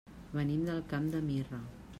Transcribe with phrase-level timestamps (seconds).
[0.37, 1.65] Venim del Camp de Mirra.